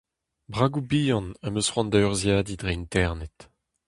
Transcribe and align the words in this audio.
Bragoù-bihan 0.51 1.27
am 1.45 1.57
eus 1.59 1.69
c'hoant 1.69 1.89
da 1.91 1.99
urzhiadiñ 2.07 2.59
dre 2.61 2.71
Internet. 2.83 3.37